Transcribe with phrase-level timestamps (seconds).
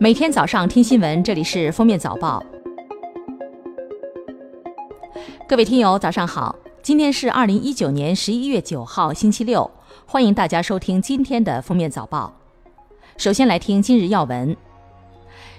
[0.00, 2.40] 每天早上听新闻，这里是封面早报。
[5.48, 6.54] 各位听友，早上好！
[6.84, 9.68] 今天是二零一九年十一月九号，星期六。
[10.06, 12.32] 欢迎大家收听今天的封面早报。
[13.16, 14.56] 首先来听今日要闻。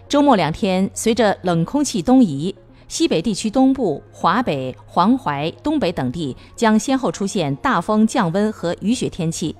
[0.07, 2.55] 周末两天，随着冷空气东移，
[2.87, 9.53] 西北地区东部、华北、黄淮、东北等地将先后出现大风、降温和雨雪天气，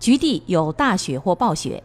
[0.00, 1.80] 局地有大雪或暴雪。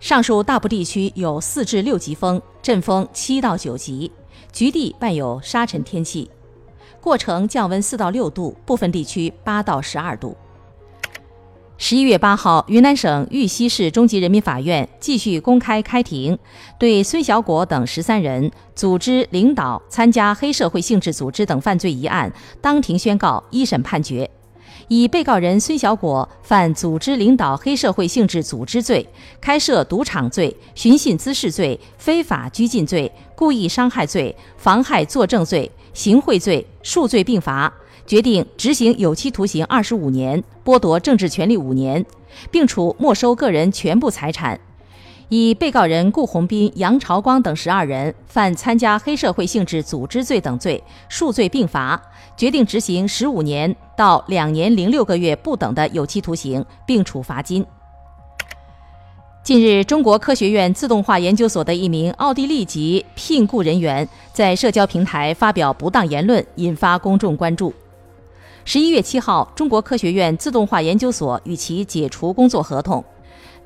[0.00, 4.10] 上述大部地区有四至六级风，阵风七到九级，
[4.52, 6.30] 局地伴有沙尘天气。
[7.00, 10.36] 过程降温四到六度，部分地区八到十二度。
[11.78, 16.38] 十一月八号，云南省玉溪市中级人民法院继续公开开庭，
[16.78, 24.30] 对孙小果等十三人组织领导参加黑社会性质组织等犯罪一案，当庭宣告一审判决。
[24.88, 29.06] 以被告人孙小果犯组织领导黑社会性质组织罪、
[29.40, 37.72] 开设赌场罪、寻衅滋事罪、非法拘禁罪、故意伤害罪、妨害作证罪、行贿罪数罪并罚，
[38.06, 42.04] 决定执行有期徒刑二十五年，剥夺政治权利五年，
[42.50, 44.58] 并处没收个人全部财产。
[45.30, 52.00] 以被告人顾宏斌、杨朝光等十二人犯参加黑社会性质组织罪等罪，数罪并罚，
[52.34, 57.64] 决定执行十五年到两年零六个月不等的有期徒刑，并处罚金。
[59.42, 67.72] 近日，中国科学院自动化研究所的一名奥地利籍聘雇人员在社交平台发表不当言论，引发公众关注。
[68.64, 73.04] 十一月七号，中国科学院自动化研究所与其解除工作合同。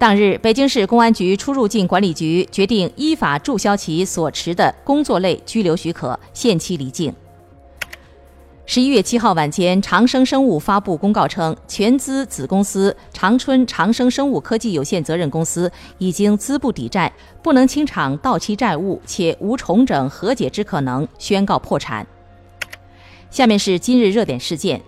[0.02, 7.14] 当日，北京市公安局出入境管理局决定依法注销其所持的工作类居留许可，限期离境。
[8.66, 22.04] 十一月七号晚间，长生生物发布公告称，全资子公司长春长生生物科技有限责任公司已经资不抵债，不能清偿到期债务，且无重整和解之可能，宣告破产。
[23.30, 24.82] 下面是今日热点事件。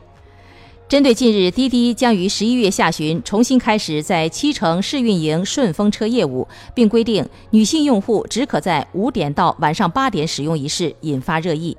[0.87, 11.75] 针对近日滴滴将于十一月下旬重新开始在七城试运营顺风车业务，并规定女性用户只可在五点到晚上八点使用一事，引发热议。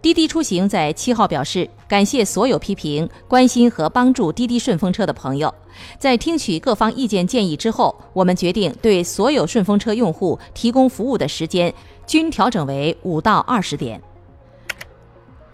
[0.00, 5.54] 滴滴出行在七号表示，感谢所有批评、关心和帮助滴滴顺风车的朋友。
[5.98, 11.72] 在听取各方意见建议之后，我们决定对所有顺风车用户提供服务的时间
[12.06, 14.00] 均调整为五到二十点。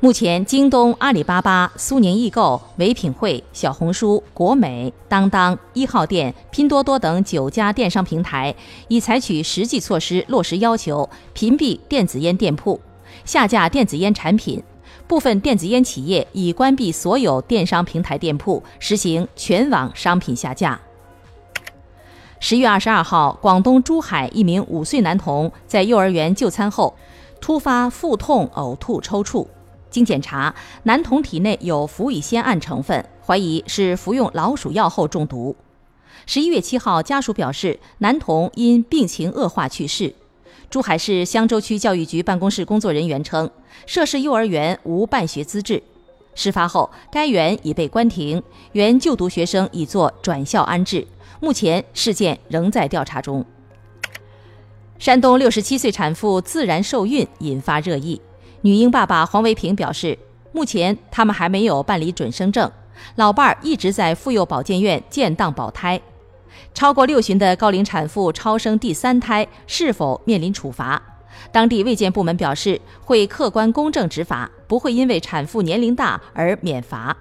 [0.00, 8.54] 目前，京东、阿里巴巴、苏宁易购、唯品会、小红书、国美、当当、一号店、拼多多等九家电商平台
[8.88, 12.78] 已采取实际措施落实要求，屏蔽电子烟店铺，
[13.24, 14.62] 下架电子烟产品。
[15.06, 20.78] 部分电子烟企业已关闭所有电商平台店铺，实行全网商品下架。
[22.40, 26.94] 十月二十二号，广东珠海一名五岁男童在幼儿园就餐后，
[27.40, 29.46] 突发腹痛、呕吐、抽搐。
[29.94, 35.54] 经检查，男童体内有氟乙酰胺成分，怀疑是服用老鼠药后中毒。
[36.26, 40.12] 十一月七号，家属表示，男童因病情恶化去世。
[40.68, 43.48] 珠海市香洲区教育局办公室工作人员称，
[43.86, 45.80] 涉事幼儿园无办学资质。
[46.34, 51.06] 事发后，该园已被关停，原就读学生已作转校安置。
[51.38, 53.44] 目前，事件仍在调查中。
[54.98, 58.20] 山东六十七岁产妇自然受孕，引发热议。
[58.64, 60.18] 女婴爸爸黄维平表示，
[60.50, 62.72] 目前他们还没有办理准生证，
[63.16, 66.00] 老伴儿一直在妇幼保健院建档保胎。
[66.72, 71.02] 超过六旬的高龄产妇超生第三胎是否面临处罚？
[71.52, 77.14] 当地卫健部门表示会客观公正执法，不会因为产妇年龄大而免罚。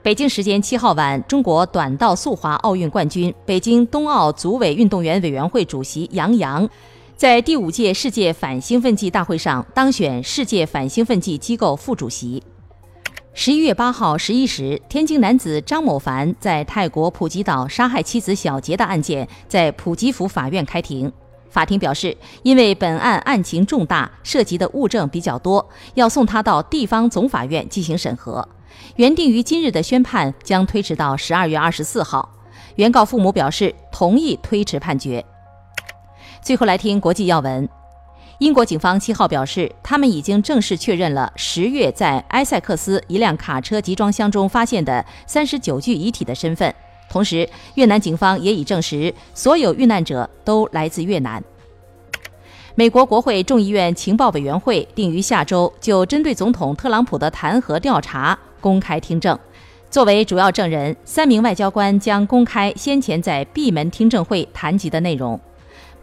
[0.00, 6.70] 北京时间七号晚，中国短道速滑奥运冠军、北京冬奥组委运动员委员会主席杨洋。
[7.16, 12.42] 在第五届世界反兴奋剂大会上当选世界反兴奋剂机构副主席。
[13.32, 21.10] 十一月八号十一时，天津男子张某凡在泰国普吉岛杀害妻子小杰的案件在普吉府法院开庭。
[21.48, 28.46] 法庭表示，因为本案案情重大，涉及的物证比较多，要送他到地方总法院进行审核。
[28.96, 32.28] 原定于今日的宣判将推迟到十二月二十四号。
[32.74, 35.24] 原告父母表示同意推迟判决。
[36.44, 37.66] 最后来听国际要闻，
[38.36, 46.72] 英国警方七号表示，他们已经正式确认了十月在埃塞克斯一辆卡车集装箱中发现的三十九具遗体的身份。
[47.08, 51.42] 同时，越南警方也已证实，所有遇难者都来自越南。
[52.74, 59.38] 美国国会众议院情报委员会定于下周就针对总统特朗普的弹劾调查公开听证，
[59.88, 65.40] 作为主要证人，三名外交官将公开先前在闭门听证会谈及的内容。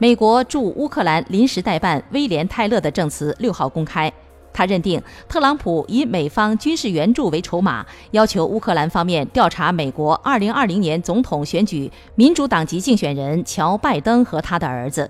[0.02, 4.12] 美国驻乌克兰临时代办威廉·泰勒的证词六号公开，
[4.52, 5.00] 他认定
[5.30, 15.08] 特朗普以美方军事援助为筹码，要求乌克兰方面调查美国2020年总统选举民主党籍竞选人乔·拜登和他的儿子。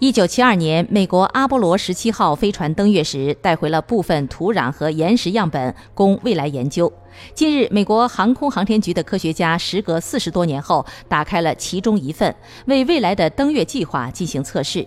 [0.00, 6.92] 一九七二年，美国阿波罗十七号飞船登月时，带回了部分土壤和岩石样本，供未来研究。
[7.32, 12.34] 近日，美国航空航天局的科学家时隔四十多年后，打开了其中一份，
[12.66, 14.84] 为未来的登月计划进行测试。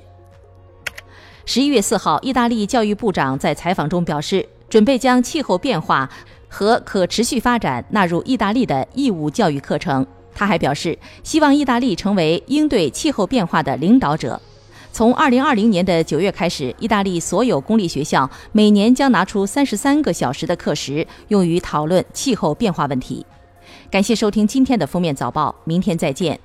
[1.45, 6.09] 十一月四号，意大利教育部长在采访中表示，准备将气候变化
[6.49, 10.05] 和可持续发展纳入意大利的义务教育课程。
[10.35, 14.39] 他还表示，希望意大利成为应对气候变化的领导者。
[14.97, 23.23] 从二零二零年的九月开始，意大利所有公立学校每年将拿出三十三个小时的课时用于讨论气候变化问题。
[23.91, 26.39] 感谢收听今天的封面早报，明天再见。